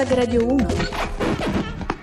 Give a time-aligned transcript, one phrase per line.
[0.00, 0.66] Hashtag Radio 1.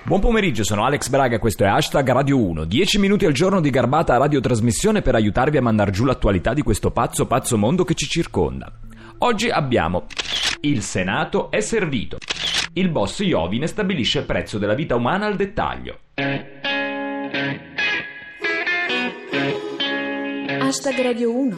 [0.04, 2.66] Buon pomeriggio, sono Alex Braga, questo è Hashtag Radio 1.
[2.66, 6.92] 10 minuti al giorno di garbata radiotrasmissione per aiutarvi a mandar giù l'attualità di questo
[6.92, 8.72] pazzo pazzo mondo che ci circonda.
[9.20, 10.06] Oggi abbiamo
[10.62, 12.20] Il Senato è servito.
[12.74, 16.02] Il boss Iovine stabilisce il prezzo della vita umana al dettaglio.
[20.60, 21.58] Hashtag Radio 1.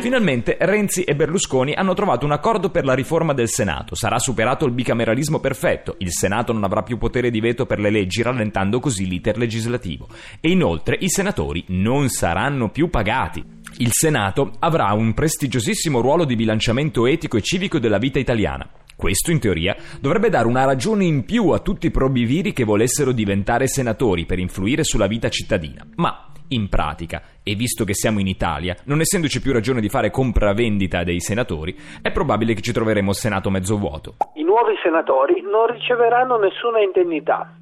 [0.00, 3.94] Finalmente Renzi e Berlusconi hanno trovato un accordo per la riforma del Senato.
[3.94, 5.96] Sarà superato il bicameralismo perfetto.
[5.98, 10.08] Il Senato non avrà più potere di veto per le leggi, rallentando così l'iter legislativo.
[10.40, 13.42] E inoltre i senatori non saranno più pagati.
[13.78, 18.68] Il Senato avrà un prestigiosissimo ruolo di bilanciamento etico e civico della vita italiana.
[18.94, 23.10] Questo, in teoria, dovrebbe dare una ragione in più a tutti i probiviri che volessero
[23.10, 25.84] diventare senatori per influire sulla vita cittadina.
[25.96, 30.10] Ma, in pratica, e visto che siamo in Italia, non essendoci più ragione di fare
[30.10, 34.16] compravendita dei senatori, è probabile che ci troveremo il Senato mezzo vuoto.
[34.34, 37.56] I nuovi senatori non riceveranno nessuna indennità.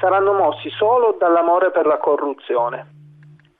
[0.00, 2.94] Saranno mossi solo dall'amore per la corruzione.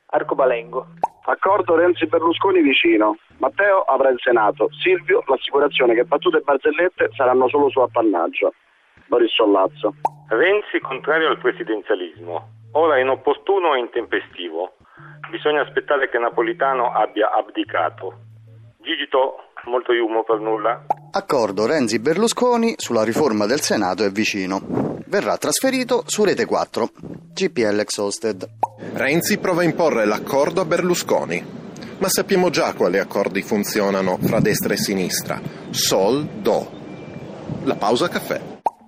[0.07, 0.87] Arcobalengo.
[1.25, 3.17] Accordo Renzi-Berlusconi vicino.
[3.37, 4.69] Matteo avrà il Senato.
[4.81, 8.53] Silvio l'assicurazione che battute e barzellette saranno solo suo appannaggio.
[9.07, 9.95] Boris Sollazzo.
[10.29, 12.58] Renzi contrario al presidenzialismo.
[12.73, 14.73] Ora è inopportuno e intempestivo.
[15.31, 18.13] Bisogna aspettare che Napolitano abbia abdicato.
[18.81, 20.85] Gigito, molto humo per nulla.
[21.11, 24.61] Accordo Renzi-Berlusconi sulla riforma del Senato è vicino.
[25.07, 26.89] Verrà trasferito su Rete 4.
[27.33, 28.47] GPL Exhausted.
[28.93, 31.43] Renzi prova a imporre l'accordo a Berlusconi.
[31.99, 35.39] Ma sappiamo già quali accordi funzionano fra destra e sinistra.
[35.71, 36.69] Sol, do.
[37.65, 38.39] La pausa caffè.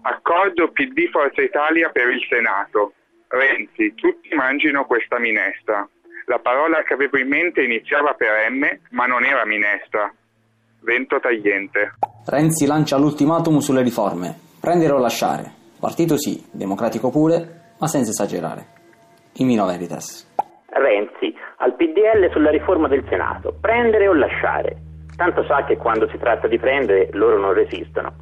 [0.04, 2.94] Accordo PD Forza Italia per il Senato.
[3.32, 5.88] Renzi, tutti mangino questa minestra.
[6.26, 10.12] La parola che avevo in mente iniziava per M, ma non era minestra.
[10.82, 11.94] Vento tagliente.
[12.26, 14.36] Renzi lancia l'ultimatum sulle riforme.
[14.60, 15.50] Prendere o lasciare.
[15.80, 18.66] Partito sì, democratico pure, ma senza esagerare.
[19.36, 20.28] Imino Veritas.
[20.68, 23.56] Renzi, al PDL sulla riforma del Senato.
[23.62, 24.76] Prendere o lasciare.
[25.16, 28.14] Tanto sa che quando si tratta di prendere loro non resistono.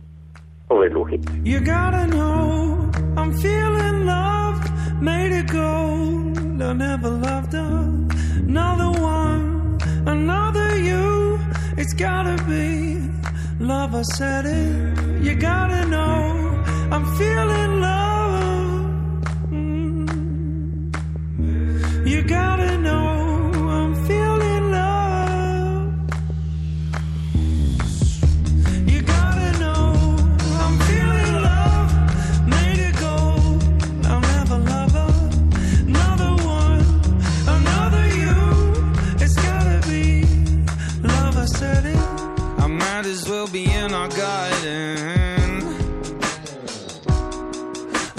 [0.67, 1.19] Overluchi.
[1.43, 3.88] You gotta know I'm feeling
[5.01, 6.37] made it gold.
[6.61, 11.39] I never loved another one, another you.
[11.77, 13.01] It's gotta be
[13.59, 13.95] love.
[13.95, 15.23] I said it.
[15.23, 18.85] You gotta know I'm feeling love.
[19.51, 20.07] Mm.
[22.07, 22.68] You gotta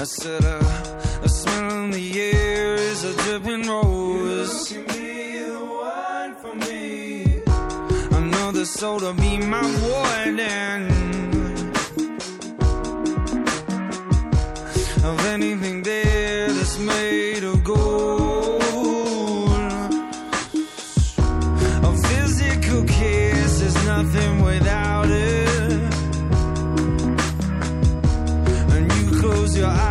[0.01, 0.59] I said uh,
[1.23, 4.73] a, a smell in the air is a dripping rose.
[4.73, 7.43] Give me the wine for me.
[8.11, 10.91] Another soul to be my warden.
[15.05, 18.63] Of anything there that's made of gold.
[21.85, 25.95] A physical kiss is nothing without it.
[28.73, 29.90] And you close your eyes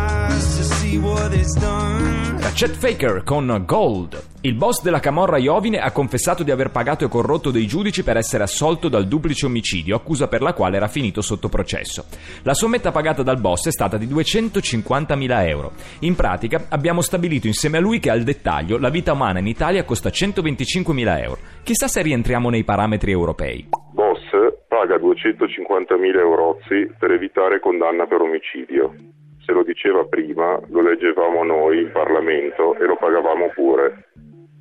[2.52, 4.22] Chet Faker con Gold.
[4.42, 8.18] Il boss della camorra Iovine ha confessato di aver pagato e corrotto dei giudici per
[8.18, 12.04] essere assolto dal duplice omicidio, accusa per la quale era finito sotto processo.
[12.42, 15.72] La sommetta pagata dal boss è stata di 250.000 euro.
[16.00, 19.84] In pratica abbiamo stabilito insieme a lui che al dettaglio la vita umana in Italia
[19.84, 21.38] costa 125.000 euro.
[21.62, 23.68] Chissà se rientriamo nei parametri europei.
[23.92, 24.20] Boss
[24.68, 29.18] paga 250.000 eurozzi per evitare condanna per omicidio.
[29.44, 34.10] Se lo diceva prima, lo leggevamo noi in Parlamento e lo pagavamo pure.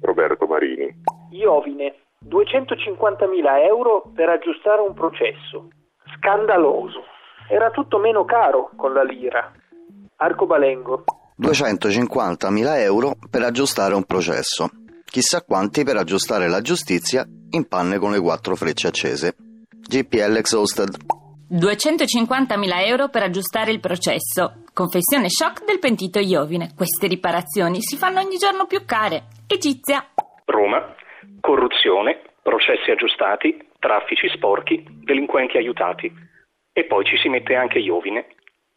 [0.01, 1.01] Roberto Marini.
[1.31, 1.95] Iovine,
[2.25, 5.67] 250.000 euro per aggiustare un processo.
[6.16, 7.03] Scandaloso.
[7.49, 9.52] Era tutto meno caro con la lira.
[10.17, 11.03] Arcobalengo.
[11.40, 14.70] 250.000 euro per aggiustare un processo.
[15.05, 19.35] Chissà quanti per aggiustare la giustizia in panne con le quattro frecce accese.
[19.70, 20.97] GPL Exhausted.
[21.52, 24.66] 250.000 euro per aggiustare il processo.
[24.79, 26.72] Confessione shock del pentito Iovine.
[26.73, 29.23] Queste riparazioni si fanno ogni giorno più care.
[29.46, 30.08] Egizia.
[30.46, 30.96] Roma,
[31.41, 36.09] corruzione, processi aggiustati, traffici sporchi, delinquenti aiutati.
[36.72, 38.28] E poi ci si mette anche Iovine,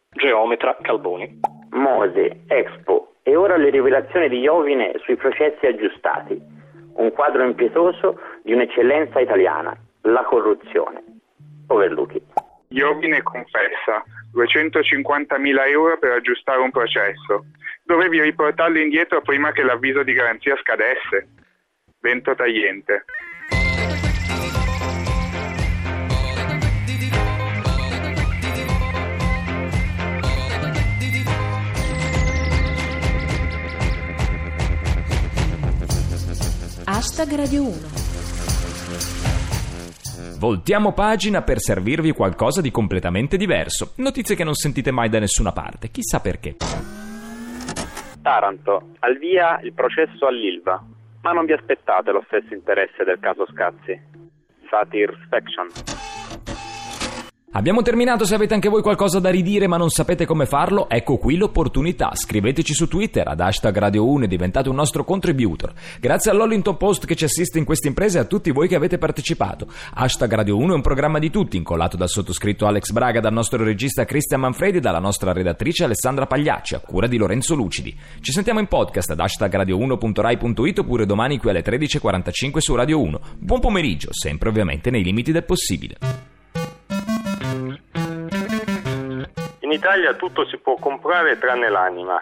[0.09, 1.39] geometra Calboni.
[1.69, 6.37] Mose, Expo e ora le rivelazioni di Iovine sui processi aggiustati.
[6.95, 11.01] Un quadro impietoso di un'eccellenza italiana, la corruzione.
[11.69, 12.21] Overluchi.
[12.73, 14.03] Iovine confessa,
[14.33, 17.45] 250.000 euro per aggiustare un processo.
[17.83, 21.27] Dovevi riportarlo indietro prima che l'avviso di garanzia scadesse.
[21.99, 23.05] Vento tagliente.
[36.85, 38.02] Hashtag Radio 1.
[40.43, 43.93] Voltiamo pagina per servirvi qualcosa di completamente diverso.
[43.99, 46.57] Notizie che non sentite mai da nessuna parte, chissà perché.
[48.21, 50.83] Taranto, al via il processo all'Ilva.
[51.21, 53.97] Ma non vi aspettate lo stesso interesse del caso Scazzi.
[54.69, 56.12] Satisfaction.
[57.55, 61.17] Abbiamo terminato, se avete anche voi qualcosa da ridire ma non sapete come farlo, ecco
[61.17, 62.09] qui l'opportunità.
[62.15, 65.71] Scriveteci su Twitter ad hashtag Radio 1 e diventate un nostro contributor.
[65.99, 68.97] Grazie all'Hollington Post che ci assiste in queste imprese e a tutti voi che avete
[68.97, 69.67] partecipato.
[69.93, 73.63] Hashtag Radio 1 è un programma di tutti, incollato dal sottoscritto Alex Braga, dal nostro
[73.63, 77.95] regista Cristian Manfredi e dalla nostra redattrice Alessandra Pagliacci, a cura di Lorenzo Lucidi.
[78.19, 83.19] Ci sentiamo in podcast ad hashtag radio1.rai.it oppure domani qui alle 13.45 su Radio 1.
[83.37, 86.32] Buon pomeriggio, sempre ovviamente nei limiti del possibile.
[89.73, 92.19] Italia tutto si può comprare tranne l'anima.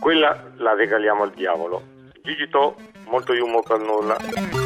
[0.00, 1.82] Quella la regaliamo al diavolo.
[2.22, 2.76] Gigito,
[3.06, 4.63] molto humor per nulla.